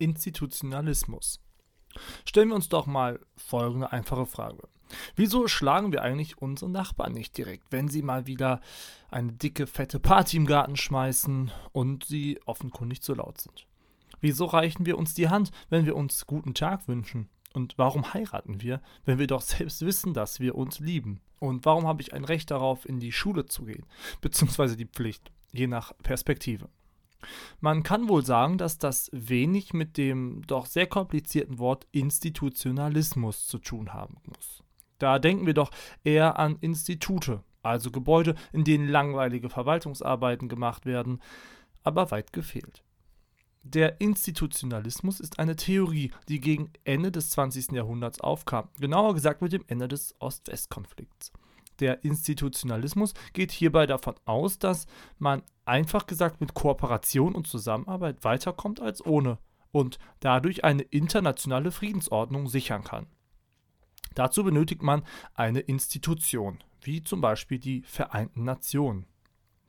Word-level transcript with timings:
Institutionalismus. 0.00 1.40
Stellen 2.24 2.48
wir 2.48 2.54
uns 2.54 2.68
doch 2.68 2.86
mal 2.86 3.20
folgende 3.36 3.92
einfache 3.92 4.26
Frage. 4.26 4.68
Wieso 5.14 5.46
schlagen 5.46 5.92
wir 5.92 6.02
eigentlich 6.02 6.38
unsere 6.38 6.70
Nachbarn 6.70 7.12
nicht 7.12 7.36
direkt, 7.36 7.66
wenn 7.70 7.88
sie 7.88 8.02
mal 8.02 8.26
wieder 8.26 8.60
eine 9.10 9.32
dicke, 9.32 9.66
fette 9.66 10.00
Party 10.00 10.36
im 10.36 10.46
Garten 10.46 10.76
schmeißen 10.76 11.50
und 11.72 12.04
sie 12.04 12.40
offenkundig 12.46 13.02
zu 13.02 13.14
laut 13.14 13.40
sind? 13.40 13.66
Wieso 14.20 14.46
reichen 14.46 14.86
wir 14.86 14.98
uns 14.98 15.14
die 15.14 15.28
Hand, 15.28 15.50
wenn 15.68 15.86
wir 15.86 15.96
uns 15.96 16.26
guten 16.26 16.54
Tag 16.54 16.88
wünschen? 16.88 17.28
Und 17.52 17.78
warum 17.78 18.12
heiraten 18.14 18.60
wir, 18.60 18.80
wenn 19.04 19.18
wir 19.18 19.26
doch 19.26 19.42
selbst 19.42 19.80
wissen, 19.82 20.14
dass 20.14 20.40
wir 20.40 20.54
uns 20.54 20.78
lieben? 20.78 21.20
Und 21.38 21.64
warum 21.64 21.86
habe 21.86 22.02
ich 22.02 22.12
ein 22.12 22.24
Recht 22.24 22.50
darauf, 22.50 22.86
in 22.86 23.00
die 23.00 23.12
Schule 23.12 23.46
zu 23.46 23.64
gehen? 23.64 23.86
Beziehungsweise 24.20 24.76
die 24.76 24.86
Pflicht, 24.86 25.32
je 25.52 25.66
nach 25.66 25.92
Perspektive. 26.02 26.68
Man 27.60 27.82
kann 27.82 28.08
wohl 28.08 28.24
sagen, 28.24 28.58
dass 28.58 28.78
das 28.78 29.10
wenig 29.12 29.72
mit 29.72 29.96
dem 29.96 30.42
doch 30.46 30.66
sehr 30.66 30.86
komplizierten 30.86 31.58
Wort 31.58 31.86
Institutionalismus 31.92 33.46
zu 33.46 33.58
tun 33.58 33.92
haben 33.92 34.16
muss. 34.26 34.62
Da 34.98 35.18
denken 35.18 35.46
wir 35.46 35.54
doch 35.54 35.70
eher 36.04 36.38
an 36.38 36.56
Institute, 36.60 37.42
also 37.62 37.90
Gebäude, 37.90 38.34
in 38.52 38.64
denen 38.64 38.88
langweilige 38.88 39.48
Verwaltungsarbeiten 39.48 40.48
gemacht 40.48 40.86
werden, 40.86 41.20
aber 41.82 42.10
weit 42.10 42.32
gefehlt. 42.32 42.82
Der 43.62 44.00
Institutionalismus 44.00 45.20
ist 45.20 45.38
eine 45.38 45.54
Theorie, 45.54 46.12
die 46.28 46.40
gegen 46.40 46.70
Ende 46.84 47.12
des 47.12 47.30
20. 47.30 47.72
Jahrhunderts 47.72 48.20
aufkam, 48.20 48.68
genauer 48.78 49.14
gesagt 49.14 49.42
mit 49.42 49.52
dem 49.52 49.64
Ende 49.66 49.86
des 49.86 50.14
Ost-West-Konflikts. 50.18 51.30
Der 51.80 52.04
Institutionalismus 52.04 53.14
geht 53.32 53.52
hierbei 53.52 53.86
davon 53.86 54.14
aus, 54.24 54.58
dass 54.58 54.86
man 55.18 55.42
einfach 55.64 56.06
gesagt 56.06 56.40
mit 56.40 56.54
Kooperation 56.54 57.34
und 57.34 57.46
Zusammenarbeit 57.46 58.22
weiterkommt 58.22 58.80
als 58.80 59.04
ohne 59.04 59.38
und 59.72 59.98
dadurch 60.20 60.64
eine 60.64 60.82
internationale 60.82 61.70
Friedensordnung 61.70 62.48
sichern 62.48 62.84
kann. 62.84 63.06
Dazu 64.14 64.44
benötigt 64.44 64.82
man 64.82 65.04
eine 65.34 65.60
Institution, 65.60 66.58
wie 66.82 67.02
zum 67.02 67.20
Beispiel 67.20 67.58
die 67.58 67.82
Vereinten 67.82 68.44
Nationen. 68.44 69.06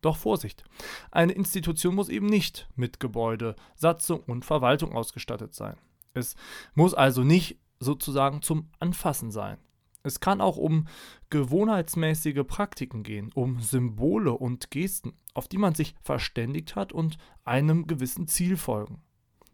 Doch 0.00 0.16
Vorsicht, 0.16 0.64
eine 1.10 1.32
Institution 1.32 1.94
muss 1.94 2.08
eben 2.08 2.26
nicht 2.26 2.68
mit 2.74 3.00
Gebäude, 3.00 3.54
Satzung 3.74 4.20
und 4.20 4.46
Verwaltung 4.46 4.94
ausgestattet 4.94 5.54
sein. 5.54 5.76
Es 6.14 6.36
muss 6.74 6.94
also 6.94 7.22
nicht 7.22 7.58
sozusagen 7.78 8.40
zum 8.40 8.70
Anfassen 8.78 9.30
sein. 9.30 9.58
Es 10.02 10.20
kann 10.20 10.40
auch 10.40 10.56
um 10.56 10.86
gewohnheitsmäßige 11.28 12.44
Praktiken 12.46 13.02
gehen, 13.02 13.30
um 13.34 13.60
Symbole 13.60 14.32
und 14.32 14.70
Gesten, 14.70 15.12
auf 15.34 15.48
die 15.48 15.58
man 15.58 15.74
sich 15.74 15.94
verständigt 16.02 16.74
hat 16.74 16.92
und 16.92 17.18
einem 17.44 17.86
gewissen 17.86 18.26
Ziel 18.26 18.56
folgen. 18.56 19.02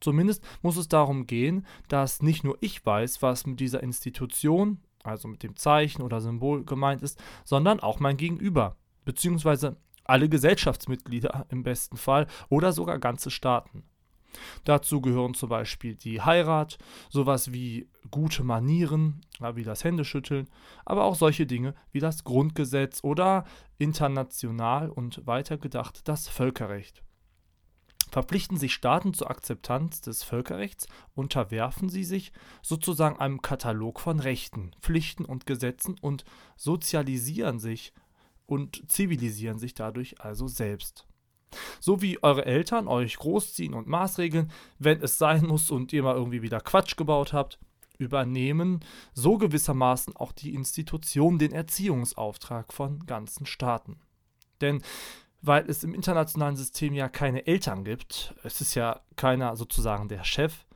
Zumindest 0.00 0.44
muss 0.62 0.76
es 0.76 0.88
darum 0.88 1.26
gehen, 1.26 1.66
dass 1.88 2.22
nicht 2.22 2.44
nur 2.44 2.56
ich 2.60 2.84
weiß, 2.84 3.20
was 3.20 3.46
mit 3.46 3.58
dieser 3.58 3.82
Institution, 3.82 4.78
also 5.02 5.26
mit 5.26 5.42
dem 5.42 5.56
Zeichen 5.56 6.02
oder 6.02 6.20
Symbol 6.20 6.64
gemeint 6.64 7.02
ist, 7.02 7.20
sondern 7.44 7.80
auch 7.80 7.98
mein 7.98 8.16
Gegenüber, 8.16 8.76
beziehungsweise 9.04 9.76
alle 10.04 10.28
Gesellschaftsmitglieder 10.28 11.46
im 11.50 11.64
besten 11.64 11.96
Fall 11.96 12.28
oder 12.48 12.72
sogar 12.72 12.98
ganze 12.98 13.30
Staaten. 13.30 13.82
Dazu 14.64 15.00
gehören 15.00 15.34
zum 15.34 15.48
Beispiel 15.48 15.94
die 15.94 16.20
Heirat, 16.20 16.78
sowas 17.10 17.52
wie 17.52 17.88
gute 18.10 18.44
Manieren, 18.44 19.20
wie 19.54 19.64
das 19.64 19.84
Händeschütteln, 19.84 20.48
aber 20.84 21.04
auch 21.04 21.14
solche 21.14 21.46
Dinge 21.46 21.74
wie 21.92 22.00
das 22.00 22.24
Grundgesetz 22.24 23.00
oder 23.02 23.44
international 23.78 24.90
und 24.90 25.26
weitergedacht 25.26 26.06
das 26.08 26.28
Völkerrecht. 26.28 27.02
Verpflichten 28.10 28.56
sich 28.56 28.72
Staaten 28.72 29.12
zur 29.12 29.30
Akzeptanz 29.30 30.00
des 30.00 30.22
Völkerrechts, 30.22 30.86
unterwerfen 31.14 31.90
sie 31.90 32.04
sich 32.04 32.32
sozusagen 32.62 33.18
einem 33.18 33.42
Katalog 33.42 34.00
von 34.00 34.18
Rechten, 34.18 34.70
Pflichten 34.80 35.24
und 35.24 35.46
Gesetzen 35.46 35.96
und 36.00 36.24
sozialisieren 36.56 37.58
sich 37.58 37.92
und 38.46 38.90
zivilisieren 38.90 39.58
sich 39.58 39.74
dadurch 39.74 40.20
also 40.22 40.48
selbst. 40.48 41.06
So 41.80 42.02
wie 42.02 42.22
eure 42.22 42.44
Eltern 42.44 42.88
euch 42.88 43.16
großziehen 43.16 43.74
und 43.74 43.86
maßregeln, 43.86 44.50
wenn 44.78 45.02
es 45.02 45.18
sein 45.18 45.46
muss 45.46 45.70
und 45.70 45.92
ihr 45.92 46.02
mal 46.02 46.16
irgendwie 46.16 46.42
wieder 46.42 46.60
Quatsch 46.60 46.96
gebaut 46.96 47.32
habt, 47.32 47.58
übernehmen 47.98 48.80
so 49.12 49.38
gewissermaßen 49.38 50.16
auch 50.16 50.32
die 50.32 50.54
Institutionen 50.54 51.38
den 51.38 51.52
Erziehungsauftrag 51.52 52.72
von 52.72 53.04
ganzen 53.06 53.46
Staaten. 53.46 54.00
Denn 54.60 54.82
weil 55.40 55.68
es 55.70 55.84
im 55.84 55.94
internationalen 55.94 56.56
System 56.56 56.94
ja 56.94 57.08
keine 57.08 57.46
Eltern 57.46 57.84
gibt, 57.84 58.34
es 58.42 58.60
ist 58.60 58.74
ja 58.74 59.00
keiner 59.16 59.56
sozusagen 59.56 60.08
der 60.08 60.24
Chef, 60.24 60.66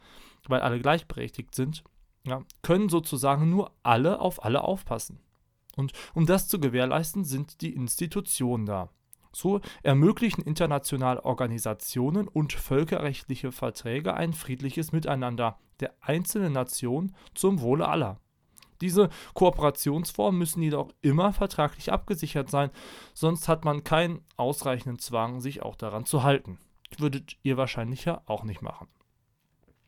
weil 0.46 0.60
alle 0.60 0.80
gleichberechtigt 0.80 1.54
sind, 1.54 1.82
ja, 2.24 2.42
können 2.62 2.88
sozusagen 2.88 3.50
nur 3.50 3.72
alle 3.82 4.20
auf 4.20 4.44
alle 4.44 4.62
aufpassen. 4.62 5.18
Und 5.76 5.92
um 6.14 6.26
das 6.26 6.48
zu 6.48 6.60
gewährleisten, 6.60 7.24
sind 7.24 7.60
die 7.60 7.74
Institutionen 7.74 8.66
da. 8.66 8.90
So 9.32 9.60
ermöglichen 9.82 10.42
internationale 10.42 11.24
Organisationen 11.24 12.28
und 12.28 12.52
völkerrechtliche 12.52 13.52
Verträge 13.52 14.14
ein 14.14 14.32
friedliches 14.32 14.92
Miteinander 14.92 15.58
der 15.80 15.94
einzelnen 16.00 16.52
Nationen 16.52 17.14
zum 17.34 17.60
Wohle 17.60 17.88
aller. 17.88 18.20
Diese 18.82 19.10
Kooperationsformen 19.34 20.38
müssen 20.38 20.60
jedoch 20.60 20.90
immer 21.02 21.32
vertraglich 21.32 21.92
abgesichert 21.92 22.50
sein, 22.50 22.70
sonst 23.14 23.48
hat 23.48 23.64
man 23.64 23.84
keinen 23.84 24.24
ausreichenden 24.36 24.98
Zwang, 24.98 25.40
sich 25.40 25.62
auch 25.62 25.76
daran 25.76 26.04
zu 26.04 26.24
halten. 26.24 26.58
Würdet 26.98 27.36
ihr 27.42 27.56
wahrscheinlich 27.56 28.04
ja 28.04 28.22
auch 28.26 28.42
nicht 28.42 28.60
machen. 28.60 28.88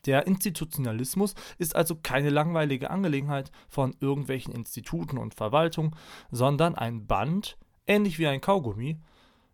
Der 0.07 0.27
Institutionalismus 0.27 1.35
ist 1.59 1.75
also 1.75 1.97
keine 1.97 2.31
langweilige 2.31 2.91
Angelegenheit 2.91 3.51
von 3.69 3.97
irgendwelchen 4.01 4.55
Instituten 4.55 5.19
und 5.19 5.35
Verwaltungen, 5.35 5.97
sondern 6.31 6.75
ein 6.75 7.07
Band, 7.07 7.59
ähnlich 7.87 8.19
wie 8.19 8.27
ein 8.27 8.41
Kaugummi, 8.41 9.01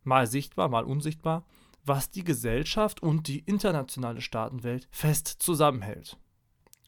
mal 0.02 0.26
sichtbar, 0.26 0.68
mal 0.68 0.84
unsichtbar, 0.84 1.44
was 1.84 2.10
die 2.10 2.24
Gesellschaft 2.24 3.02
und 3.02 3.28
die 3.28 3.40
internationale 3.40 4.20
Staatenwelt 4.20 4.88
fest 4.90 5.26
zusammenhält. 5.26 6.18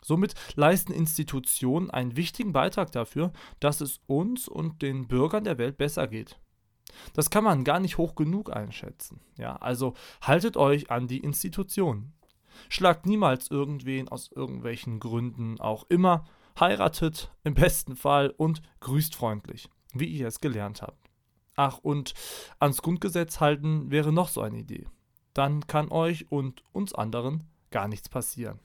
Somit 0.05 0.35
leisten 0.57 0.93
Institutionen 0.93 1.91
einen 1.91 2.17
wichtigen 2.17 2.53
Beitrag 2.53 2.91
dafür, 2.91 3.33
dass 3.61 3.81
es 3.81 4.01
uns 4.07 4.49
und 4.49 4.83
den 4.83 5.07
Bürgern 5.07 5.45
der 5.45 5.59
Welt 5.59 5.79
besser 5.79 6.09
geht. 6.09 6.39
Das 7.15 7.31
kann 7.31 7.45
man 7.45 7.65
gar 7.65 7.81
nicht 7.81 7.99
hoch 7.99 8.15
genug 8.15 8.55
einschätzen. 8.55 9.21
Ja, 9.39 9.57
also 9.57 9.95
haltet 10.21 10.57
euch 10.57 10.91
an 10.91 11.07
die 11.07 11.19
Institutionen. 11.21 12.13
Schlagt 12.69 13.07
niemals 13.07 13.51
irgendwen 13.51 14.09
aus 14.09 14.31
irgendwelchen 14.31 15.01
Gründen 15.01 15.59
auch 15.61 15.85
immer, 15.89 16.25
heiratet 16.59 17.33
im 17.45 17.55
besten 17.55 17.97
Fall 17.97 18.31
und 18.37 18.61
grüßt 18.81 19.15
freundlich, 19.15 19.71
wie 19.95 20.07
ihr 20.07 20.27
es 20.27 20.41
gelernt 20.41 20.83
habt. 20.83 21.02
Ach, 21.55 21.79
und 21.79 22.15
ans 22.59 22.83
Grundgesetz 22.83 23.41
halten 23.41 23.91
wäre 23.91 24.13
noch 24.13 24.29
so 24.29 24.41
eine 24.41 24.59
Idee. 24.59 24.87
Dann 25.35 25.67
kann 25.67 25.91
euch 25.91 26.31
und 26.31 26.63
uns 26.73 26.95
anderen 26.95 27.45
gar 27.71 27.89
nichts 27.89 28.09
passieren. 28.09 28.59